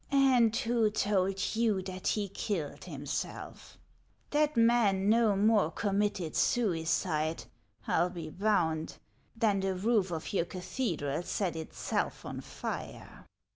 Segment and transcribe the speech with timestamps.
[0.11, 3.77] "And who told you that he killed himself?
[4.31, 7.43] That man no more committed suicide,
[7.85, 8.97] I '11 be bound,
[9.35, 13.27] than the roof of your cathedral set itself on fire."